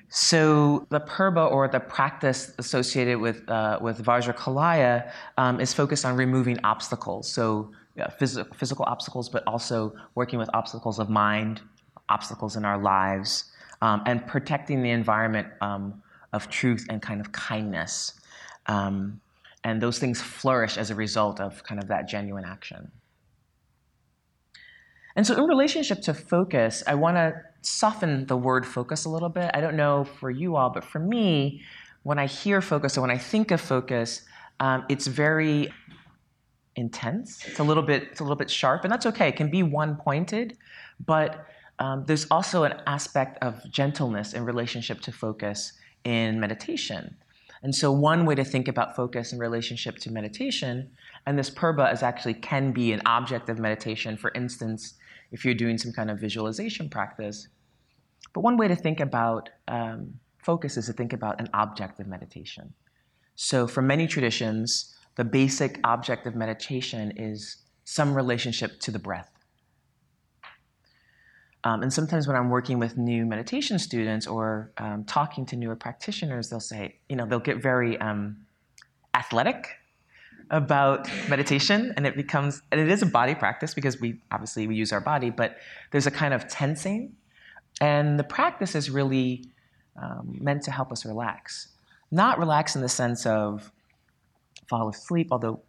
so 0.09 0.85
the 0.89 0.99
purba, 0.99 1.49
or 1.49 1.67
the 1.67 1.79
practice 1.79 2.53
associated 2.57 3.17
with, 3.19 3.47
uh, 3.49 3.79
with 3.81 4.03
Vajrakilaya, 4.03 5.11
um, 5.37 5.59
is 5.59 5.73
focused 5.73 6.05
on 6.05 6.15
removing 6.15 6.57
obstacles. 6.63 7.31
So 7.37 7.71
yeah, 7.95 8.07
phys- 8.19 8.55
physical 8.55 8.85
obstacles, 8.85 9.29
but 9.29 9.43
also 9.47 9.95
working 10.15 10.37
with 10.37 10.49
obstacles 10.53 10.99
of 10.99 11.09
mind, 11.09 11.61
obstacles 12.09 12.55
in 12.55 12.65
our 12.65 12.77
lives, 12.77 13.51
um, 13.81 14.03
and 14.05 14.25
protecting 14.27 14.83
the 14.83 14.91
environment 14.91 15.47
um, 15.61 16.01
of 16.33 16.49
truth 16.49 16.85
and 16.89 17.01
kind 17.01 17.21
of 17.21 17.31
kindness. 17.31 18.19
Um, 18.67 19.21
and 19.63 19.81
those 19.81 19.97
things 19.99 20.21
flourish 20.21 20.77
as 20.77 20.91
a 20.91 20.95
result 20.95 21.39
of 21.39 21.63
kind 21.63 21.81
of 21.81 21.87
that 21.87 22.07
genuine 22.07 22.45
action. 22.45 22.91
And 25.15 25.25
so, 25.25 25.35
in 25.35 25.45
relationship 25.45 26.01
to 26.03 26.13
focus, 26.13 26.83
I 26.85 26.95
want 26.95 27.15
to 27.17 27.41
soften 27.61 28.25
the 28.27 28.37
word 28.37 28.65
focus 28.65 29.05
a 29.05 29.09
little 29.09 29.29
bit. 29.29 29.51
I 29.53 29.61
don't 29.61 29.75
know 29.75 30.03
for 30.03 30.29
you 30.29 30.55
all, 30.55 30.69
but 30.69 30.83
for 30.83 30.99
me, 30.99 31.63
when 32.03 32.19
I 32.19 32.27
hear 32.27 32.61
focus 32.61 32.97
or 32.97 33.01
when 33.01 33.11
I 33.11 33.17
think 33.17 33.51
of 33.51 33.61
focus, 33.61 34.21
um, 34.59 34.85
it's 34.89 35.07
very 35.07 35.71
intense. 36.75 37.45
It's 37.47 37.59
a 37.59 37.63
little 37.63 37.83
bit, 37.83 38.03
it's 38.03 38.19
a 38.19 38.23
little 38.23 38.35
bit 38.35 38.51
sharp, 38.51 38.83
and 38.83 38.91
that's 38.91 39.05
okay. 39.05 39.29
It 39.29 39.35
can 39.37 39.49
be 39.49 39.63
one 39.63 39.95
pointed, 39.95 40.57
but 41.05 41.45
um, 41.79 42.03
there's 42.05 42.27
also 42.29 42.63
an 42.63 42.75
aspect 42.85 43.37
of 43.41 43.59
gentleness 43.71 44.33
in 44.33 44.45
relationship 44.45 45.01
to 45.01 45.11
focus 45.11 45.73
in 46.03 46.39
meditation. 46.39 47.15
And 47.63 47.73
so, 47.73 47.91
one 47.91 48.25
way 48.25 48.35
to 48.35 48.43
think 48.43 48.67
about 48.67 48.95
focus 48.95 49.33
in 49.33 49.39
relationship 49.39 49.97
to 49.99 50.11
meditation, 50.11 50.91
and 51.25 51.39
this 51.39 51.49
purba 51.49 51.91
is 51.91 52.03
actually 52.03 52.35
can 52.35 52.71
be 52.71 52.91
an 52.91 53.01
object 53.05 53.49
of 53.49 53.57
meditation. 53.57 54.17
For 54.17 54.31
instance, 54.35 54.93
if 55.31 55.45
you're 55.45 55.53
doing 55.53 55.77
some 55.77 55.91
kind 55.91 56.09
of 56.09 56.19
visualization 56.19 56.89
practice. 56.89 57.47
But 58.33 58.41
one 58.41 58.57
way 58.57 58.67
to 58.67 58.75
think 58.75 58.99
about 58.99 59.49
um, 59.67 60.19
focus 60.43 60.77
is 60.77 60.87
to 60.87 60.93
think 60.93 61.13
about 61.13 61.39
an 61.39 61.49
object 61.53 61.99
of 61.99 62.07
meditation. 62.07 62.73
So, 63.35 63.67
for 63.67 63.81
many 63.81 64.07
traditions, 64.07 64.95
the 65.15 65.23
basic 65.23 65.79
object 65.83 66.25
of 66.27 66.35
meditation 66.35 67.13
is 67.17 67.57
some 67.83 68.13
relationship 68.15 68.79
to 68.81 68.91
the 68.91 68.99
breath. 68.99 69.31
Um, 71.63 71.81
and 71.81 71.91
sometimes 71.91 72.27
when 72.27 72.35
I'm 72.37 72.49
working 72.49 72.77
with 72.77 72.95
new 72.95 73.25
meditation 73.25 73.79
students 73.79 74.27
or 74.27 74.71
um, 74.77 75.03
talking 75.05 75.45
to 75.47 75.55
newer 75.55 75.75
practitioners, 75.75 76.49
they'll 76.49 76.59
say, 76.59 76.99
you 77.09 77.15
know, 77.15 77.25
they'll 77.25 77.39
get 77.39 77.61
very 77.61 77.99
um, 77.99 78.37
athletic 79.15 79.69
about 80.51 81.09
meditation 81.27 81.93
and 81.97 82.05
it 82.05 82.15
becomes 82.15 82.61
and 82.71 82.79
it 82.79 82.89
is 82.89 83.01
a 83.01 83.05
body 83.05 83.33
practice 83.33 83.73
because 83.73 83.99
we 83.99 84.19
obviously 84.31 84.67
we 84.67 84.75
use 84.75 84.91
our 84.93 85.01
body 85.01 85.29
but 85.29 85.57
there's 85.91 86.05
a 86.05 86.11
kind 86.11 86.33
of 86.33 86.47
tensing 86.47 87.13
and 87.81 88.19
the 88.19 88.23
practice 88.23 88.75
is 88.75 88.89
really 88.89 89.49
um, 90.01 90.37
meant 90.39 90.63
to 90.63 90.71
help 90.71 90.91
us 90.91 91.05
relax. 91.05 91.69
Not 92.11 92.39
relax 92.39 92.75
in 92.75 92.81
the 92.81 92.89
sense 92.89 93.25
of 93.25 93.71
fall 94.67 94.89
asleep 94.89 95.27
although 95.31 95.61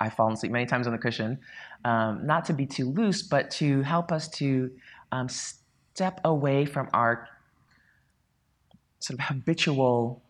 i've 0.00 0.12
fallen 0.12 0.34
asleep 0.34 0.50
many 0.50 0.66
times 0.66 0.86
on 0.86 0.92
the 0.92 0.98
cushion 0.98 1.38
um, 1.84 2.26
not 2.26 2.44
to 2.44 2.52
be 2.52 2.66
too 2.66 2.90
loose 2.90 3.22
but 3.22 3.48
to 3.50 3.82
help 3.82 4.10
us 4.10 4.28
to 4.28 4.70
um, 5.12 5.28
step 5.28 6.20
away 6.24 6.64
from 6.64 6.88
our 6.92 7.28
sort 8.98 9.20
of 9.20 9.26
habitual 9.26 10.20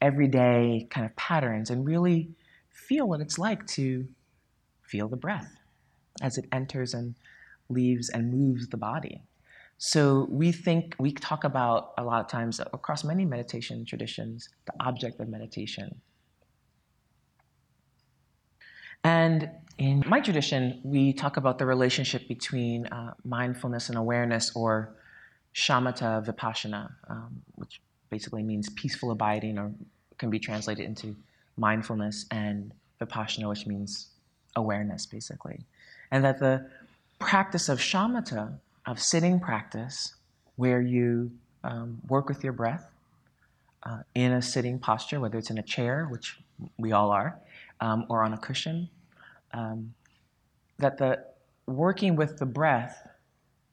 everyday 0.00 0.88
kind 0.90 1.06
of 1.06 1.14
patterns 1.14 1.70
and 1.70 1.86
really 1.86 2.28
feel 2.88 3.06
what 3.06 3.20
it's 3.20 3.38
like 3.38 3.66
to 3.66 4.08
feel 4.82 5.08
the 5.08 5.16
breath 5.16 5.52
as 6.22 6.38
it 6.38 6.46
enters 6.50 6.94
and 6.94 7.14
leaves 7.68 8.08
and 8.08 8.32
moves 8.32 8.68
the 8.68 8.76
body. 8.76 9.22
So 9.76 10.26
we 10.30 10.50
think, 10.50 10.96
we 10.98 11.12
talk 11.12 11.44
about 11.44 11.92
a 11.98 12.02
lot 12.02 12.20
of 12.20 12.28
times 12.28 12.58
across 12.58 13.04
many 13.04 13.24
meditation 13.24 13.84
traditions, 13.84 14.48
the 14.66 14.72
object 14.80 15.20
of 15.20 15.28
meditation. 15.28 16.00
And 19.04 19.50
in 19.76 20.02
my 20.08 20.20
tradition, 20.20 20.80
we 20.82 21.12
talk 21.12 21.36
about 21.36 21.58
the 21.58 21.66
relationship 21.66 22.26
between 22.26 22.86
uh, 22.86 23.14
mindfulness 23.24 23.88
and 23.88 23.96
awareness, 23.96 24.50
or 24.56 24.96
shamatha 25.54 26.26
vipassana, 26.26 26.90
um, 27.08 27.42
which 27.54 27.80
basically 28.10 28.42
means 28.42 28.68
peaceful 28.70 29.12
abiding, 29.12 29.58
or 29.58 29.70
can 30.18 30.30
be 30.30 30.40
translated 30.40 30.84
into 30.84 31.14
mindfulness 31.58 32.26
and 32.30 32.72
vipassana, 33.00 33.48
which 33.48 33.66
means 33.66 34.08
awareness, 34.56 35.06
basically. 35.06 35.60
And 36.10 36.24
that 36.24 36.38
the 36.38 36.68
practice 37.18 37.68
of 37.68 37.78
shamatha, 37.78 38.58
of 38.86 39.00
sitting 39.00 39.40
practice, 39.40 40.14
where 40.56 40.80
you 40.80 41.30
um, 41.64 42.00
work 42.08 42.28
with 42.28 42.42
your 42.42 42.52
breath 42.52 42.90
uh, 43.84 43.98
in 44.14 44.32
a 44.32 44.42
sitting 44.42 44.78
posture, 44.78 45.20
whether 45.20 45.38
it's 45.38 45.50
in 45.50 45.58
a 45.58 45.62
chair, 45.62 46.06
which 46.10 46.38
we 46.78 46.92
all 46.92 47.10
are, 47.10 47.38
um, 47.80 48.06
or 48.08 48.24
on 48.24 48.32
a 48.32 48.38
cushion, 48.38 48.88
um, 49.52 49.94
that 50.78 50.98
the 50.98 51.24
working 51.66 52.16
with 52.16 52.38
the 52.38 52.46
breath 52.46 53.06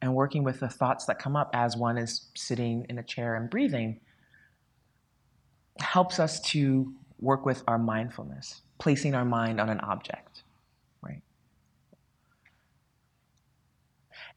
and 0.02 0.14
working 0.14 0.44
with 0.44 0.60
the 0.60 0.68
thoughts 0.68 1.06
that 1.06 1.18
come 1.18 1.36
up 1.36 1.50
as 1.54 1.76
one 1.78 1.98
is 1.98 2.28
sitting 2.36 2.86
in 2.90 2.98
a 3.00 3.04
chair 3.04 3.36
and 3.36 3.50
breathing 3.50 4.00
helps 5.80 6.20
us 6.20 6.40
to 6.42 6.94
work 7.26 7.46
with 7.46 7.64
our 7.68 7.78
mindfulness, 7.78 8.62
placing 8.78 9.16
our 9.16 9.26
mind 9.26 9.60
on 9.60 9.70
an 9.70 9.80
object, 9.82 10.44
right? 11.02 11.22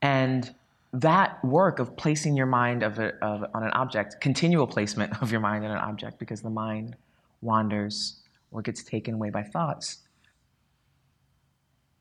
And 0.02 0.54
that 0.92 1.44
work 1.44 1.78
of 1.78 1.96
placing 1.96 2.36
your 2.36 2.46
mind 2.46 2.82
of, 2.82 2.98
a, 2.98 3.14
of 3.22 3.44
on 3.54 3.62
an 3.62 3.70
object, 3.72 4.20
continual 4.20 4.66
placement 4.66 5.22
of 5.22 5.30
your 5.30 5.40
mind 5.40 5.64
on 5.64 5.70
an 5.70 5.78
object, 5.78 6.18
because 6.18 6.40
the 6.40 6.50
mind 6.50 6.96
wanders 7.42 8.20
or 8.50 8.62
gets 8.62 8.82
taken 8.82 9.14
away 9.14 9.30
by 9.30 9.42
thoughts, 9.42 9.98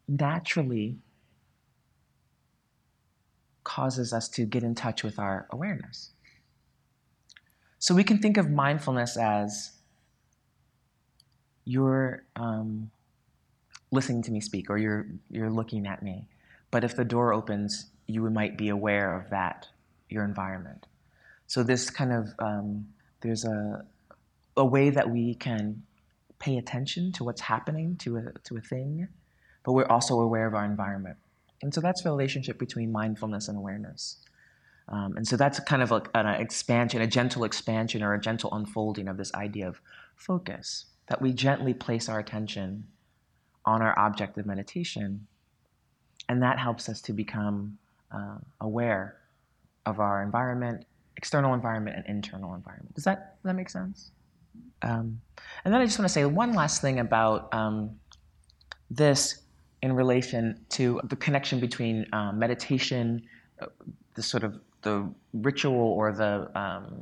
naturally 0.08 0.96
causes 3.65 4.13
us 4.13 4.29
to 4.29 4.46
get 4.46 4.63
in 4.63 4.74
touch 4.74 5.03
with 5.03 5.20
our 5.20 5.46
awareness. 5.51 6.12
So 7.79 7.94
we 7.94 8.06
can 8.06 8.20
think 8.20 8.38
of 8.38 8.50
mindfulness 8.50 9.17
as 9.17 9.76
you're 11.67 12.24
um, 12.38 12.89
listening 13.91 14.21
to 14.24 14.31
me 14.31 14.39
speak 14.39 14.69
or 14.69 14.77
you're, 14.77 15.05
you're 15.29 15.50
looking 15.50 15.86
at 15.86 16.01
me. 16.01 16.25
But 16.71 16.86
if 16.86 16.95
the 16.95 17.03
door 17.03 17.33
opens, 17.33 17.88
you 18.07 18.21
might 18.29 18.57
be 18.57 18.69
aware 18.69 19.19
of 19.19 19.29
that, 19.31 19.67
your 20.09 20.24
environment. 20.24 20.88
So 21.45 21.63
this 21.63 21.89
kind 21.89 22.13
of, 22.13 22.29
um, 22.39 22.88
there's 23.19 23.43
a, 23.43 23.86
a 24.55 24.65
way 24.65 24.89
that 24.89 25.09
we 25.09 25.36
can 25.36 25.83
pay 26.39 26.57
attention 26.57 27.12
to 27.13 27.25
what's 27.25 27.41
happening 27.41 27.97
to 27.97 28.17
a, 28.17 28.31
to 28.45 28.55
a 28.55 28.62
thing, 28.62 29.09
but 29.63 29.74
we're 29.74 29.88
also 29.88 30.21
aware 30.21 30.47
of 30.47 30.53
our 30.53 30.65
environment. 30.65 31.17
And 31.62 31.74
so 31.74 31.81
that's 31.81 32.03
the 32.03 32.09
relationship 32.09 32.59
between 32.59 32.91
mindfulness 32.91 33.50
and 33.50 33.57
awareness. 33.57 34.17
Um, 34.88 35.17
and 35.17 35.27
so 35.27 35.36
that's 35.36 35.59
kind 35.62 35.81
of 35.81 35.91
like 35.91 36.07
an 36.15 36.27
expansion, 36.27 37.01
a 37.01 37.07
gentle 37.07 37.43
expansion 37.43 38.01
or 38.03 38.13
a 38.13 38.21
gentle 38.21 38.53
unfolding 38.53 39.09
of 39.09 39.17
this 39.17 39.33
idea 39.33 39.67
of 39.67 39.81
focus, 40.15 40.86
that 41.08 41.22
we 41.22 41.34
gently 41.34 41.74
place 41.74 42.10
our 42.10 42.20
attention 42.20 42.86
on 43.66 43.82
our 43.82 43.98
object 43.98 44.38
of 44.38 44.46
meditation. 44.46 45.28
And 46.30 46.42
that 46.42 46.60
helps 46.60 46.90
us 46.90 47.02
to 47.02 47.14
become 47.14 47.78
uh, 48.12 48.38
aware 48.62 49.18
of 49.86 50.00
our 50.00 50.22
environment, 50.22 50.86
external 51.16 51.54
environment, 51.54 51.96
and 51.98 52.06
internal 52.06 52.54
environment. 52.54 52.94
Does 52.96 53.06
that, 53.06 53.38
does 53.38 53.50
that 53.50 53.56
make 53.56 53.70
sense? 53.70 54.12
Um, 54.82 55.22
and 55.64 55.74
then 55.74 55.82
I 55.82 55.86
just 55.86 55.98
want 55.98 56.08
to 56.08 56.14
say 56.14 56.26
one 56.26 56.54
last 56.54 56.82
thing 56.82 57.00
about 57.00 57.54
um, 57.54 57.92
this 58.90 59.42
in 59.82 59.94
relation 59.94 60.60
to 60.70 61.00
the 61.06 61.16
connection 61.16 61.60
between 61.60 62.06
um, 62.12 62.38
meditation, 62.38 63.24
uh, 63.62 63.68
the 64.16 64.24
sort 64.24 64.44
of 64.44 64.60
the 64.82 65.10
ritual 65.34 65.76
or 65.76 66.12
the 66.12 66.50
um, 66.60 66.96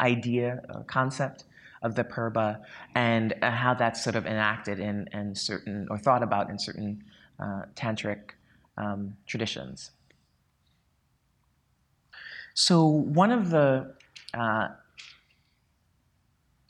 idea, 0.00 0.62
uh, 0.70 0.80
concept 0.80 1.44
of 1.86 1.94
the 1.94 2.04
purba, 2.04 2.60
and 2.94 3.32
uh, 3.42 3.50
how 3.50 3.72
that's 3.72 4.02
sort 4.02 4.16
of 4.16 4.26
enacted 4.26 4.78
in, 4.80 5.08
in 5.12 5.34
certain, 5.34 5.86
or 5.90 5.96
thought 5.96 6.22
about 6.22 6.50
in 6.50 6.58
certain 6.58 7.02
uh, 7.38 7.62
tantric 7.74 8.20
um, 8.76 9.16
traditions. 9.26 9.92
So 12.54 12.84
one 12.84 13.30
of 13.30 13.50
the 13.50 13.94
uh, 14.34 14.68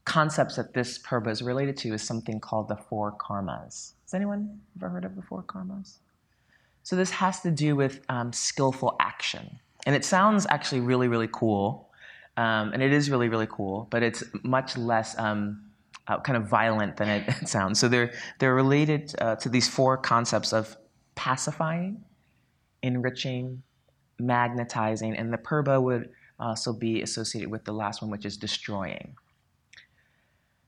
concepts 0.04 0.56
that 0.56 0.74
this 0.74 0.98
purba 0.98 1.30
is 1.30 1.40
related 1.42 1.76
to 1.78 1.94
is 1.94 2.02
something 2.02 2.38
called 2.38 2.68
the 2.68 2.76
four 2.76 3.12
karmas. 3.12 3.92
Has 4.04 4.14
anyone 4.14 4.60
ever 4.76 4.88
heard 4.90 5.04
of 5.04 5.16
the 5.16 5.22
four 5.22 5.42
karmas? 5.42 5.98
So 6.82 6.94
this 6.94 7.10
has 7.10 7.40
to 7.40 7.50
do 7.50 7.74
with 7.74 8.00
um, 8.08 8.32
skillful 8.32 8.96
action. 9.00 9.58
And 9.86 9.96
it 9.96 10.04
sounds 10.04 10.46
actually 10.50 10.80
really, 10.80 11.08
really 11.08 11.28
cool. 11.32 11.85
Um, 12.36 12.72
and 12.72 12.82
it 12.82 12.92
is 12.92 13.10
really, 13.10 13.28
really 13.28 13.46
cool, 13.48 13.88
but 13.90 14.02
it's 14.02 14.22
much 14.42 14.76
less 14.76 15.18
um, 15.18 15.62
uh, 16.06 16.20
kind 16.20 16.36
of 16.36 16.48
violent 16.48 16.96
than 16.96 17.08
it, 17.08 17.28
it, 17.42 17.48
sounds. 17.48 17.78
So 17.78 17.88
they're, 17.88 18.12
they're 18.38 18.54
related 18.54 19.14
uh, 19.20 19.36
to 19.36 19.48
these 19.48 19.68
four 19.68 19.96
concepts 19.96 20.52
of 20.52 20.76
pacifying, 21.14 22.04
enriching, 22.82 23.62
magnetizing, 24.18 25.16
and 25.16 25.32
the 25.32 25.38
purba 25.38 25.82
would 25.82 26.10
also 26.38 26.72
be 26.72 27.02
associated 27.02 27.50
with 27.50 27.64
the 27.64 27.72
last 27.72 28.02
one, 28.02 28.10
which 28.10 28.26
is 28.26 28.36
destroying. 28.36 29.16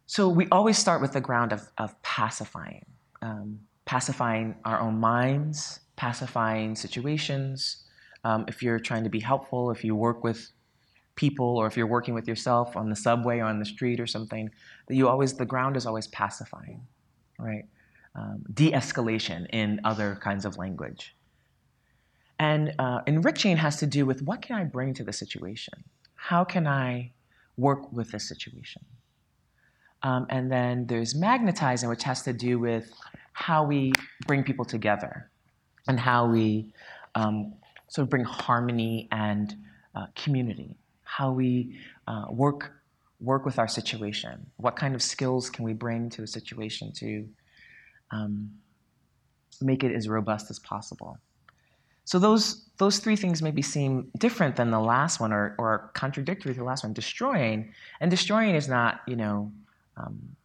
So 0.06 0.28
we 0.28 0.48
always 0.50 0.78
start 0.78 1.02
with 1.02 1.12
the 1.12 1.20
ground 1.20 1.52
of, 1.52 1.68
of 1.76 2.00
pacifying, 2.02 2.87
um, 3.20 3.60
pacifying 3.84 4.54
our 4.64 4.80
own 4.80 4.98
minds, 4.98 5.80
pacifying 5.96 6.75
situations, 6.76 7.84
um, 8.25 8.44
if 8.48 8.62
you're 8.62 8.78
trying 8.78 9.04
to 9.04 9.10
be 9.10 9.20
helpful, 9.20 9.70
if 9.70 9.84
you 9.84 9.94
work 9.94 10.25
with 10.25 10.50
people, 11.18 11.58
or 11.58 11.66
if 11.66 11.76
you're 11.76 11.92
working 11.98 12.14
with 12.14 12.28
yourself 12.28 12.76
on 12.76 12.88
the 12.88 12.96
subway 12.96 13.40
or 13.40 13.46
on 13.46 13.58
the 13.58 13.64
street 13.64 13.98
or 13.98 14.06
something, 14.06 14.48
that 14.87 14.94
you 14.94 15.08
always 15.08 15.34
the 15.34 15.44
ground 15.44 15.76
is 15.76 15.84
always 15.84 16.06
pacifying, 16.06 16.80
right? 17.38 17.64
Um, 18.14 18.44
de-escalation 18.54 19.46
in 19.50 19.80
other 19.84 20.16
kinds 20.22 20.44
of 20.44 20.56
language. 20.56 21.16
And 22.38 22.72
uh, 22.78 23.00
enriching 23.06 23.56
has 23.56 23.76
to 23.78 23.87
do 23.87 24.06
with 24.06 24.22
what 24.22 24.40
can 24.42 24.54
I 24.56 24.64
bring 24.64 24.94
to 24.94 25.04
the 25.04 25.12
situation? 25.12 25.75
How 26.14 26.44
can 26.44 26.66
I 26.66 27.10
work 27.56 27.92
with 27.92 28.12
the 28.12 28.20
situation? 28.20 28.82
Um, 30.04 30.26
and 30.30 30.50
then 30.50 30.87
there's 30.87 31.16
magnetizing, 31.16 31.88
which 31.88 32.04
has 32.04 32.22
to 32.22 32.32
do 32.32 32.60
with 32.60 32.92
how 33.32 33.64
we 33.64 33.92
bring 34.28 34.44
people 34.44 34.64
together 34.64 35.30
and 35.88 35.98
how 35.98 36.26
we 36.26 36.72
um, 37.16 37.54
sort 37.88 38.04
of 38.04 38.10
bring 38.10 38.25
harmony 38.25 39.08
and 39.10 39.56
uh, 39.96 40.06
community, 40.14 40.76
how 41.08 41.32
we 41.32 41.74
uh, 42.06 42.26
work 42.30 42.72
work 43.20 43.44
with 43.44 43.58
our 43.58 43.66
situation. 43.66 44.46
What 44.58 44.76
kind 44.76 44.94
of 44.94 45.02
skills 45.02 45.50
can 45.50 45.64
we 45.64 45.72
bring 45.72 46.08
to 46.10 46.22
a 46.22 46.26
situation 46.26 46.92
to 46.92 47.28
um, 48.12 48.50
make 49.60 49.82
it 49.82 49.92
as 49.92 50.08
robust 50.08 50.50
as 50.50 50.58
possible? 50.58 51.18
So 52.04 52.18
those 52.18 52.66
those 52.76 52.98
three 52.98 53.16
things 53.16 53.42
maybe 53.42 53.62
seem 53.62 54.10
different 54.18 54.56
than 54.56 54.70
the 54.70 54.80
last 54.80 55.18
one, 55.18 55.32
or 55.32 55.54
or 55.58 55.90
contradictory 55.94 56.52
to 56.52 56.58
the 56.60 56.64
last 56.64 56.84
one. 56.84 56.92
Destroying 56.92 57.72
and 58.00 58.10
destroying 58.10 58.54
is 58.54 58.68
not 58.68 59.00
you 59.06 59.16
know 59.16 59.50
um, 59.96 60.36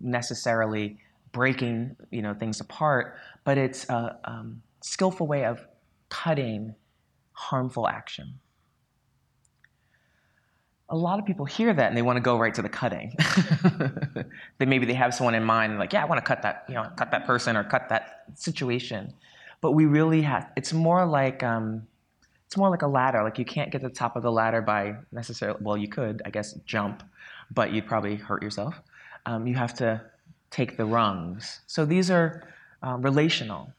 necessarily 0.00 0.98
breaking 1.32 1.96
you 2.10 2.22
know 2.22 2.34
things 2.34 2.60
apart, 2.60 3.16
but 3.44 3.56
it's 3.56 3.88
a 3.88 4.18
um, 4.24 4.62
skillful 4.82 5.26
way 5.26 5.44
of 5.46 5.66
cutting 6.10 6.74
harmful 7.32 7.88
action. 7.88 8.38
A 10.92 10.96
lot 10.96 11.18
of 11.18 11.24
people 11.24 11.44
hear 11.44 11.72
that 11.74 11.88
and 11.88 11.96
they 11.96 12.02
want 12.02 12.16
to 12.18 12.20
go 12.20 12.38
right 12.38 12.54
to 12.54 12.62
the 12.62 12.68
cutting. 12.68 13.16
maybe 14.60 14.86
they 14.86 14.94
have 14.94 15.14
someone 15.14 15.34
in 15.34 15.42
mind, 15.42 15.78
like, 15.78 15.92
yeah, 15.92 16.02
I 16.02 16.04
want 16.04 16.18
to 16.18 16.24
cut 16.24 16.42
that, 16.42 16.64
you 16.68 16.74
know, 16.74 16.88
cut 16.96 17.10
that 17.10 17.26
person 17.26 17.56
or 17.56 17.64
cut 17.64 17.88
that 17.88 18.24
situation. 18.34 19.12
But 19.60 19.72
we 19.72 19.86
really 19.86 20.22
have. 20.22 20.50
It's 20.56 20.72
more 20.72 21.04
like 21.06 21.42
um, 21.42 21.86
it's 22.46 22.56
more 22.56 22.68
like 22.68 22.82
a 22.82 22.86
ladder. 22.86 23.22
Like 23.22 23.38
you 23.38 23.44
can't 23.46 23.70
get 23.70 23.80
to 23.80 23.88
the 23.88 23.94
top 23.94 24.14
of 24.14 24.22
the 24.22 24.30
ladder 24.30 24.60
by 24.60 24.96
necessarily. 25.10 25.58
Well, 25.62 25.76
you 25.76 25.88
could, 25.88 26.20
I 26.26 26.30
guess, 26.30 26.52
jump, 26.66 27.02
but 27.50 27.72
you'd 27.72 27.86
probably 27.86 28.16
hurt 28.16 28.42
yourself. 28.42 28.78
Um, 29.24 29.46
you 29.46 29.54
have 29.54 29.72
to 29.74 30.02
take 30.50 30.76
the 30.76 30.84
rungs. 30.84 31.60
So 31.66 31.86
these 31.86 32.10
are 32.10 32.46
uh, 32.82 32.98
relational. 32.98 33.72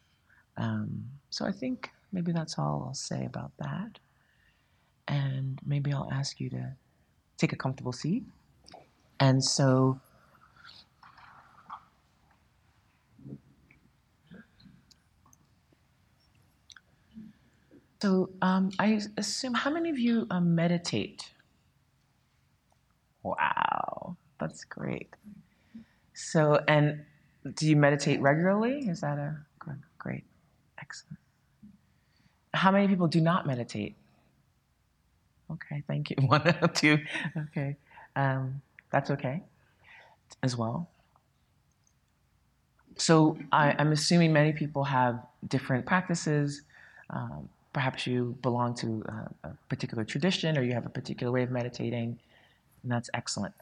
Um, 0.57 1.05
so 1.29 1.45
I 1.45 1.51
think 1.51 1.91
maybe 2.11 2.31
that's 2.31 2.57
all 2.57 2.85
I'll 2.87 2.93
say 2.93 3.25
about 3.25 3.51
that. 3.59 3.99
And 5.07 5.59
maybe 5.65 5.93
I'll 5.93 6.09
ask 6.11 6.39
you 6.39 6.49
to 6.49 6.73
take 7.37 7.53
a 7.53 7.55
comfortable 7.55 7.91
seat. 7.91 8.23
And 9.19 9.43
so 9.43 9.99
So 18.03 18.31
um, 18.41 18.69
I 18.79 18.99
assume, 19.15 19.53
how 19.53 19.71
many 19.71 19.89
of 19.89 19.97
you 19.97 20.27
um, 20.29 20.55
meditate? 20.55 21.31
Wow, 23.23 24.17
that's 24.41 24.65
great. 24.65 25.15
So, 26.13 26.59
and 26.67 27.05
do 27.55 27.65
you 27.65 27.77
meditate 27.77 28.19
regularly? 28.19 28.89
Is 28.89 28.99
that 28.99 29.17
a 29.17 29.37
great, 29.99 30.25
excellent? 30.81 31.17
How 32.53 32.71
many 32.71 32.89
people 32.89 33.07
do 33.07 33.21
not 33.21 33.47
meditate? 33.47 33.95
Okay, 35.51 35.83
thank 35.87 36.09
you. 36.09 36.15
One, 36.21 36.41
two, 36.73 36.99
okay. 37.37 37.75
Um, 38.15 38.61
that's 38.91 39.09
okay 39.11 39.41
as 40.41 40.57
well. 40.57 40.89
So 42.97 43.37
I, 43.51 43.71
am 43.79 43.91
assuming 43.91 44.33
many 44.33 44.53
people 44.53 44.83
have 44.83 45.19
different 45.47 45.85
practices. 45.85 46.61
Um, 47.09 47.49
perhaps 47.73 48.05
you 48.05 48.37
belong 48.41 48.75
to 48.75 49.03
a, 49.07 49.47
a, 49.47 49.57
particular 49.67 50.03
tradition 50.03 50.57
or 50.57 50.63
you 50.63 50.73
have 50.73 50.85
a 50.85 50.89
particular 50.89 51.31
way 51.31 51.43
of 51.43 51.51
meditating, 51.51 52.19
and 52.83 52.91
that's 52.91 53.09
excellent. 53.13 53.53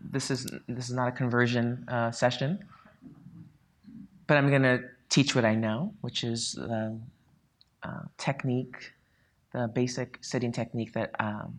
This 0.00 0.30
is 0.30 0.46
this 0.68 0.88
is 0.88 0.94
not 0.94 1.08
a 1.08 1.12
conversion 1.12 1.84
uh, 1.88 2.10
session, 2.10 2.58
but 4.26 4.36
I'm 4.36 4.48
going 4.48 4.62
to 4.62 4.84
teach 5.10 5.34
what 5.34 5.44
I 5.44 5.54
know, 5.54 5.92
which 6.00 6.24
is 6.24 6.52
the 6.52 6.98
uh, 7.82 8.00
technique, 8.16 8.92
the 9.52 9.68
basic 9.74 10.18
sitting 10.20 10.52
technique 10.52 10.92
that 10.92 11.10
um, 11.20 11.58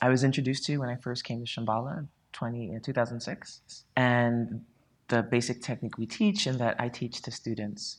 I 0.00 0.08
was 0.08 0.24
introduced 0.24 0.64
to 0.66 0.78
when 0.78 0.88
I 0.88 0.96
first 0.96 1.24
came 1.24 1.44
to 1.44 1.50
Shambhala 1.50 1.98
in 1.98 2.08
20, 2.32 2.78
2006, 2.82 3.84
and 3.96 4.64
the 5.08 5.22
basic 5.22 5.62
technique 5.62 5.98
we 5.98 6.06
teach 6.06 6.46
and 6.46 6.58
that 6.58 6.76
I 6.78 6.88
teach 6.88 7.20
to 7.22 7.30
students 7.30 7.98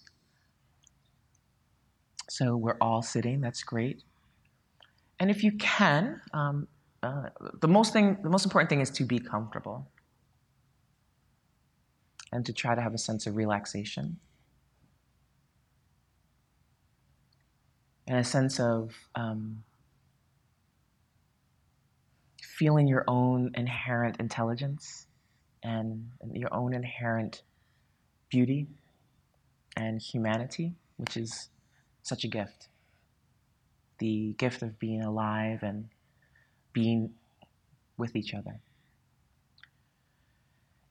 so 2.30 2.56
we're 2.56 2.78
all 2.82 3.02
sitting. 3.02 3.42
That's 3.42 3.64
great. 3.64 4.04
And 5.20 5.30
if 5.30 5.44
you 5.44 5.52
can, 5.54 6.22
um, 6.34 6.68
uh, 7.02 7.30
the 7.62 7.68
most 7.68 7.94
thing, 7.94 8.18
the 8.24 8.30
most 8.30 8.46
important 8.46 8.70
thing 8.70 8.82
is 8.82 8.90
to 8.92 9.04
be 9.04 9.20
comfortable 9.20 9.88
and 12.32 12.46
to 12.46 12.54
try 12.54 12.74
to 12.76 12.82
have 12.82 12.94
a 12.94 12.98
sense 12.98 13.28
of 13.28 13.36
relaxation 13.36 14.18
and 18.08 18.18
a 18.18 18.24
sense 18.24 18.60
of 18.60 18.94
um, 19.16 19.64
feeling 22.42 22.88
your 22.88 23.04
own 23.08 23.52
inherent 23.56 24.20
intelligence 24.20 25.08
and 25.64 26.10
your 26.34 26.54
own 26.54 26.74
inherent 26.74 27.42
beauty 28.30 28.68
and 29.78 30.02
humanity, 30.02 30.74
which 30.98 31.18
is 31.18 31.50
such 32.04 32.24
a 32.24 32.28
gift. 32.28 32.68
The 34.00 34.34
gift 34.38 34.62
of 34.62 34.78
being 34.80 35.02
alive 35.02 35.64
and 35.64 35.90
being 36.74 37.14
with 37.98 38.16
each 38.16 38.34
other. 38.34 38.60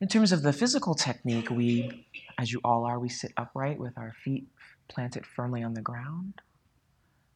In 0.01 0.09
terms 0.09 0.33
of 0.33 0.43
the 0.43 0.53
physical 0.53 0.95
technique, 0.95 1.51
we, 1.51 2.07
as 2.39 2.53
you 2.53 2.61
all 2.65 2.85
are, 2.85 2.99
we 2.99 3.09
sit 3.09 3.33
upright 3.37 3.79
with 3.79 3.97
our 3.97 4.15
feet 4.25 4.49
planted 4.89 5.25
firmly 5.25 5.63
on 5.63 5.75
the 5.75 5.81
ground. 5.81 6.41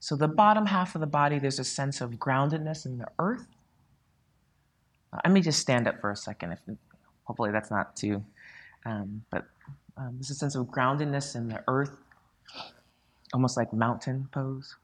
So, 0.06 0.14
the 0.14 0.28
bottom 0.28 0.66
half 0.66 0.94
of 0.94 1.00
the 1.00 1.06
body, 1.08 1.40
there's 1.40 1.58
a 1.58 1.64
sense 1.64 2.00
of 2.00 2.12
groundedness 2.12 2.86
in 2.86 2.96
the 2.96 3.08
earth. 3.18 3.48
Uh, 5.12 5.18
let 5.24 5.32
me 5.32 5.40
just 5.40 5.58
stand 5.58 5.88
up 5.88 6.00
for 6.00 6.12
a 6.12 6.16
second. 6.16 6.52
If, 6.52 6.60
hopefully, 7.24 7.50
that's 7.50 7.72
not 7.72 7.96
too, 7.96 8.24
um, 8.84 9.24
but 9.32 9.46
um, 9.96 10.10
there's 10.12 10.30
a 10.30 10.36
sense 10.36 10.54
of 10.54 10.66
groundedness 10.66 11.34
in 11.34 11.48
the 11.48 11.60
earth 11.66 11.90
almost 13.34 13.56
like 13.56 13.72
mountain 13.72 14.28
pose, 14.30 14.76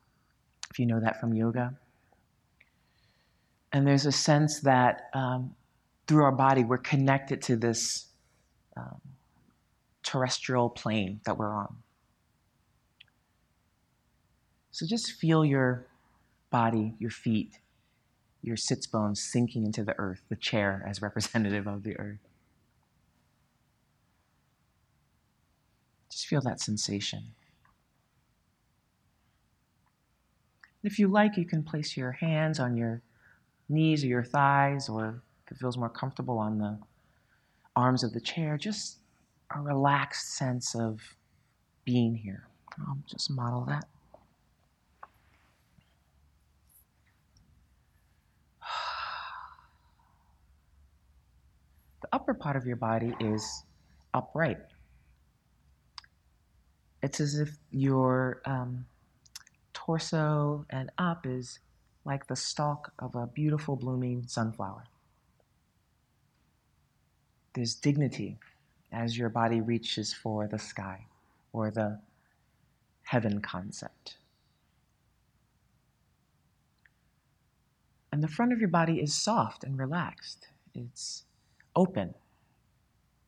if 0.72 0.80
you 0.80 0.86
know 0.86 0.98
that 0.98 1.20
from 1.20 1.32
yoga. 1.32 1.72
And 3.72 3.86
there's 3.86 4.06
a 4.06 4.12
sense 4.12 4.58
that 4.62 5.08
um, 5.14 5.54
through 6.08 6.24
our 6.24 6.32
body, 6.32 6.64
we're 6.64 6.78
connected 6.78 7.40
to 7.42 7.54
this 7.54 8.06
um, 8.76 9.00
terrestrial 10.02 10.68
plane 10.68 11.20
that 11.26 11.38
we're 11.38 11.54
on. 11.54 11.76
So 14.72 14.86
just 14.86 15.12
feel 15.12 15.44
your 15.44 15.86
body, 16.50 16.94
your 16.98 17.10
feet, 17.10 17.58
your 18.42 18.56
sits 18.56 18.86
bones 18.86 19.22
sinking 19.22 19.64
into 19.64 19.84
the 19.84 19.94
earth, 19.98 20.22
the 20.28 20.36
chair 20.36 20.84
as 20.88 21.02
representative 21.02 21.66
of 21.66 21.82
the 21.82 21.96
earth. 21.98 22.26
Just 26.10 26.26
feel 26.26 26.40
that 26.40 26.60
sensation. 26.60 27.34
If 30.82 30.98
you 30.98 31.06
like, 31.06 31.36
you 31.36 31.44
can 31.44 31.62
place 31.62 31.96
your 31.96 32.12
hands 32.12 32.58
on 32.58 32.76
your 32.76 33.02
knees 33.68 34.02
or 34.02 34.08
your 34.08 34.24
thighs, 34.24 34.88
or 34.88 35.22
if 35.46 35.52
it 35.52 35.58
feels 35.58 35.76
more 35.78 35.88
comfortable, 35.88 36.38
on 36.38 36.58
the 36.58 36.78
arms 37.76 38.02
of 38.02 38.12
the 38.12 38.20
chair. 38.20 38.58
Just 38.58 38.98
a 39.54 39.60
relaxed 39.60 40.34
sense 40.34 40.74
of 40.74 41.00
being 41.84 42.16
here. 42.16 42.48
I'll 42.80 42.98
just 43.06 43.30
model 43.30 43.64
that. 43.66 43.84
Upper 52.12 52.34
part 52.34 52.56
of 52.56 52.66
your 52.66 52.76
body 52.76 53.14
is 53.20 53.64
upright. 54.14 54.58
It's 57.02 57.20
as 57.20 57.38
if 57.38 57.56
you're 57.70 58.42
um, 58.44 58.84
torso 59.72 60.64
and 60.70 60.90
up 60.98 61.26
is 61.26 61.58
like 62.04 62.26
the 62.26 62.36
stalk 62.36 62.92
of 62.98 63.14
a 63.14 63.26
beautiful 63.26 63.76
blooming 63.76 64.24
sunflower. 64.26 64.84
There's 67.54 67.74
dignity 67.74 68.38
as 68.92 69.16
your 69.16 69.28
body 69.28 69.60
reaches 69.60 70.12
for 70.12 70.46
the 70.46 70.58
sky 70.58 71.06
or 71.52 71.70
the 71.70 72.00
heaven 73.02 73.40
concept. 73.40 74.16
And 78.12 78.22
the 78.22 78.28
front 78.28 78.52
of 78.52 78.60
your 78.60 78.68
body 78.68 79.00
is 79.00 79.14
soft 79.14 79.64
and 79.64 79.78
relaxed. 79.78 80.48
It's 80.74 81.24
open. 81.74 82.14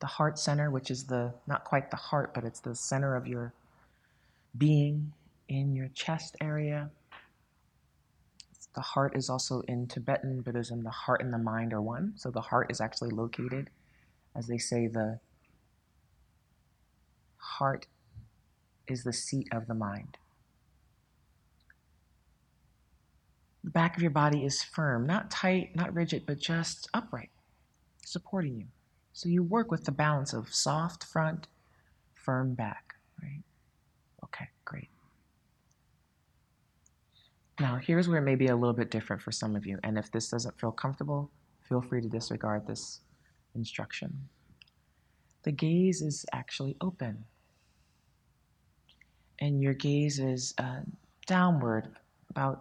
The 0.01 0.07
heart 0.07 0.39
center, 0.39 0.71
which 0.71 0.91
is 0.91 1.05
the 1.05 1.33
not 1.47 1.65
quite 1.65 1.91
the 1.91 1.97
heart, 1.97 2.35
but 2.35 2.45
it's 2.45 2.61
the 2.61 2.75
center 2.75 3.15
of 3.17 3.27
your 3.27 3.53
being, 4.57 5.13
in 5.49 5.75
your 5.75 5.89
chest 5.89 6.37
area. 6.41 6.91
The 8.75 8.81
heart 8.81 9.17
is 9.17 9.31
also 9.31 9.61
in 9.69 9.87
Tibetan 9.87 10.41
Buddhism, 10.41 10.83
the 10.83 10.91
heart 10.91 11.23
and 11.23 11.33
the 11.33 11.39
mind 11.39 11.73
are 11.73 11.83
one. 11.83 12.15
So 12.17 12.31
the 12.31 12.41
heart 12.41 12.71
is 12.71 12.81
actually 12.81 13.11
located, 13.11 13.71
as 14.35 14.47
they 14.47 14.59
say, 14.59 14.89
the 14.89 15.21
heart 17.37 17.87
is 18.89 19.05
the 19.05 19.13
seat 19.13 19.49
of 19.53 19.67
the 19.69 19.75
mind. 19.75 20.19
The 23.63 23.71
back 23.71 23.97
of 23.97 24.03
your 24.03 24.11
body 24.11 24.45
is 24.45 24.63
firm, 24.63 25.07
not 25.07 25.31
tight, 25.31 25.75
not 25.77 25.95
rigid, 25.95 26.25
but 26.27 26.39
just 26.39 26.89
upright, 26.93 27.31
supporting 28.14 28.55
you. 28.61 28.68
So 29.12 29.29
you 29.29 29.42
work 29.42 29.68
with 29.70 29.85
the 29.85 29.92
balance 29.92 30.33
of 30.38 30.55
soft 30.68 31.05
front, 31.05 31.48
firm 32.14 32.55
back, 32.55 32.94
right? 33.22 33.42
Okay, 34.24 34.48
great. 34.64 34.90
Now, 37.61 37.74
here's 37.87 38.09
where 38.09 38.20
it 38.22 38.29
may 38.31 38.38
be 38.44 38.48
a 38.48 38.57
little 38.57 38.79
bit 38.83 38.90
different 38.90 39.20
for 39.22 39.33
some 39.33 39.55
of 39.59 39.66
you. 39.68 39.77
And 39.87 39.98
if 39.98 40.11
this 40.11 40.31
doesn't 40.31 40.59
feel 40.61 40.72
comfortable, 40.72 41.31
feel 41.68 41.83
free 41.83 42.03
to 42.03 42.09
disregard 42.09 42.66
this 42.66 43.00
instruction. 43.55 44.11
The 45.42 45.53
gaze 45.53 46.00
is 46.00 46.24
actually 46.33 46.74
open. 46.81 47.24
And 49.38 49.62
your 49.64 49.74
gaze 49.74 50.18
is 50.18 50.55
uh, 50.59 50.83
downward, 51.27 51.85
about 52.31 52.61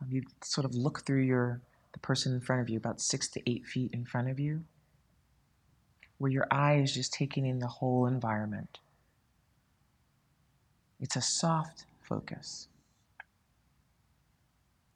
Um, 0.00 0.08
you 0.14 0.22
sort 0.42 0.64
of 0.64 0.72
look 0.74 0.96
through 1.04 1.24
your 1.24 1.60
the 1.92 1.98
person 1.98 2.32
in 2.32 2.40
front 2.40 2.62
of 2.62 2.68
you, 2.70 2.78
about 2.78 3.00
six 3.00 3.28
to 3.28 3.40
eight 3.50 3.66
feet 3.66 3.90
in 3.92 4.04
front 4.04 4.28
of 4.30 4.38
you, 4.38 4.64
where 6.20 6.30
your 6.30 6.46
eye 6.50 6.76
is 6.76 6.92
just 6.92 7.14
taking 7.14 7.46
in 7.46 7.60
the 7.60 7.66
whole 7.66 8.04
environment. 8.04 8.78
It's 11.00 11.16
a 11.16 11.22
soft 11.22 11.86
focus. 12.02 12.68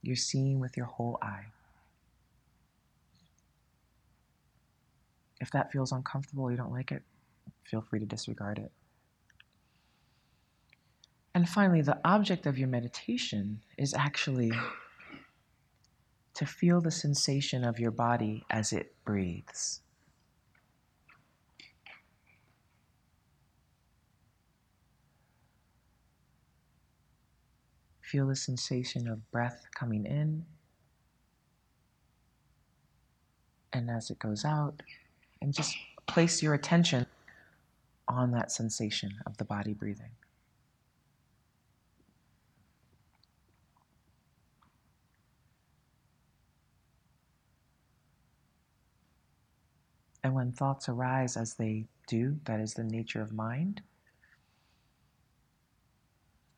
You're 0.02 0.16
seeing 0.16 0.60
with 0.60 0.76
your 0.76 0.84
whole 0.84 1.18
eye. 1.22 1.46
If 5.40 5.50
that 5.52 5.72
feels 5.72 5.92
uncomfortable, 5.92 6.50
you 6.50 6.58
don't 6.58 6.72
like 6.72 6.92
it, 6.92 7.02
feel 7.64 7.80
free 7.80 8.00
to 8.00 8.06
disregard 8.06 8.58
it. 8.58 8.70
And 11.34 11.48
finally, 11.48 11.80
the 11.80 11.98
object 12.04 12.44
of 12.44 12.58
your 12.58 12.68
meditation 12.68 13.62
is 13.78 13.94
actually 13.94 14.52
to 16.34 16.44
feel 16.44 16.82
the 16.82 16.90
sensation 16.90 17.64
of 17.64 17.80
your 17.80 17.92
body 17.92 18.44
as 18.50 18.74
it 18.74 18.94
breathes. 19.06 19.80
Feel 28.14 28.28
the 28.28 28.36
sensation 28.36 29.08
of 29.08 29.28
breath 29.32 29.66
coming 29.74 30.06
in 30.06 30.44
and 33.72 33.90
as 33.90 34.08
it 34.08 34.20
goes 34.20 34.44
out, 34.44 34.80
and 35.42 35.52
just 35.52 35.76
place 36.06 36.40
your 36.40 36.54
attention 36.54 37.06
on 38.06 38.30
that 38.30 38.52
sensation 38.52 39.10
of 39.26 39.36
the 39.38 39.44
body 39.44 39.72
breathing. 39.72 40.12
And 50.22 50.36
when 50.36 50.52
thoughts 50.52 50.88
arise 50.88 51.36
as 51.36 51.54
they 51.54 51.86
do, 52.06 52.38
that 52.44 52.60
is 52.60 52.74
the 52.74 52.84
nature 52.84 53.20
of 53.20 53.32
mind, 53.32 53.82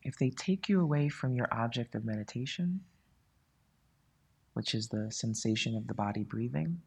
if 0.07 0.17
they 0.17 0.29
take 0.29 0.69
you 0.69 0.79
away 0.79 1.09
from 1.09 1.35
your 1.35 1.49
object 1.51 1.93
of 1.93 2.05
meditation, 2.05 2.79
which 4.53 4.73
is 4.73 4.87
the 4.87 5.11
sensation 5.11 5.75
of 5.75 5.85
the 5.87 5.93
body 5.93 6.23
breathing, 6.23 6.79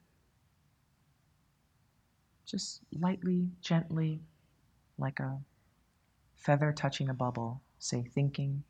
just 2.46 2.80
lightly, 2.98 3.50
gently, 3.60 4.20
like 4.96 5.20
a 5.20 5.38
feather 6.34 6.72
touching 6.72 7.10
a 7.10 7.14
bubble, 7.14 7.60
say 7.78 8.02
thinking, 8.02 8.64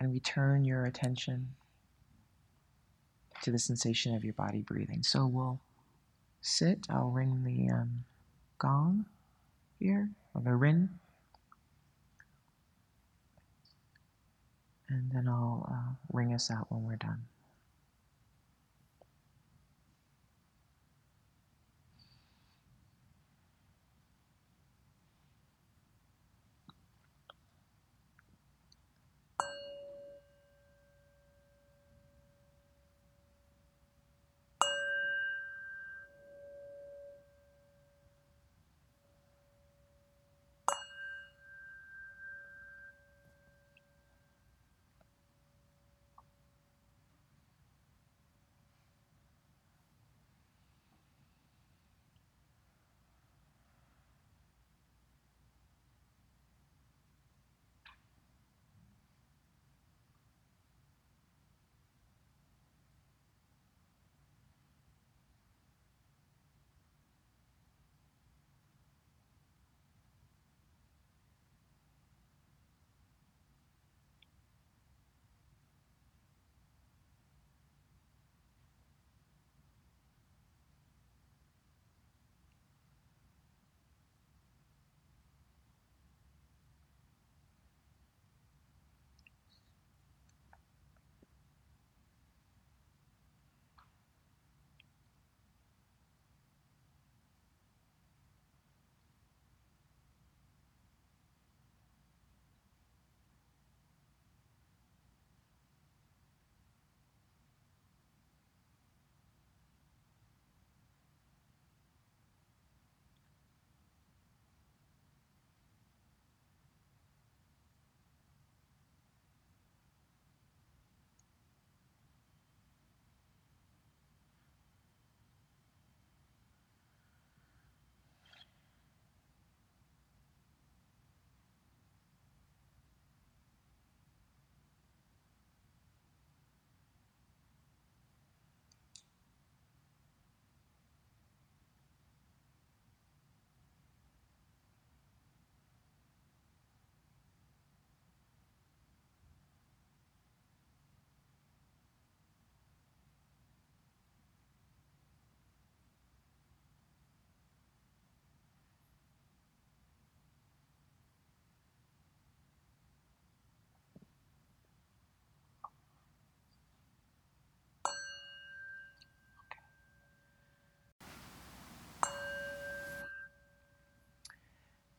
and 0.00 0.10
return 0.10 0.64
your 0.64 0.86
attention 0.86 1.46
to 3.42 3.50
the 3.50 3.58
sensation 3.58 4.14
of 4.14 4.24
your 4.24 4.32
body 4.32 4.62
breathing. 4.62 5.02
So 5.02 5.26
we'll 5.26 5.60
sit, 6.40 6.86
I'll 6.88 7.10
ring 7.10 7.44
the 7.44 7.70
um, 7.70 8.04
gong 8.58 9.04
here, 9.78 10.08
or 10.34 10.40
the 10.40 10.54
rin. 10.54 10.88
And 14.92 15.10
then 15.10 15.26
I'll 15.26 15.66
uh, 15.72 15.94
ring 16.12 16.34
us 16.34 16.50
out 16.50 16.66
when 16.70 16.84
we're 16.84 16.96
done. 16.96 17.22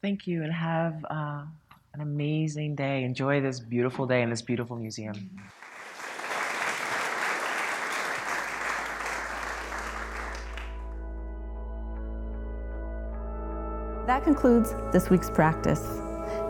Thank 0.04 0.28
you, 0.28 0.44
and 0.44 0.52
have 0.52 1.04
uh, 1.10 1.46
an 1.94 2.02
amazing 2.02 2.76
day. 2.76 3.06
Enjoy 3.06 3.40
this 3.40 3.62
beautiful 3.62 4.06
day 4.06 4.22
in 4.22 4.30
this 4.30 4.42
beautiful 4.42 4.76
museum. 4.76 5.14
That 14.06 14.26
concludes 14.26 14.76
this 14.92 15.10
week's 15.10 15.30
practice. 15.30 15.80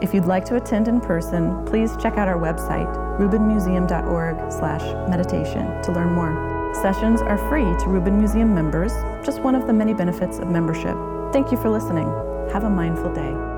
If 0.01 0.15
you'd 0.15 0.25
like 0.25 0.45
to 0.45 0.55
attend 0.55 0.87
in 0.87 0.99
person, 0.99 1.63
please 1.67 1.91
check 2.01 2.17
out 2.17 2.27
our 2.27 2.39
website, 2.39 2.91
rubinmuseum.org/meditation 3.19 5.83
to 5.83 5.91
learn 5.91 6.11
more. 6.11 6.73
Sessions 6.81 7.21
are 7.21 7.37
free 7.49 7.71
to 7.83 7.87
Rubin 7.87 8.17
Museum 8.17 8.55
members, 8.55 8.93
just 9.23 9.41
one 9.41 9.53
of 9.53 9.67
the 9.67 9.73
many 9.73 9.93
benefits 9.93 10.39
of 10.39 10.47
membership. 10.47 10.97
Thank 11.31 11.51
you 11.51 11.57
for 11.61 11.69
listening. 11.69 12.32
Have 12.51 12.63
a 12.65 12.69
mindful 12.69 13.13
day. 13.13 13.52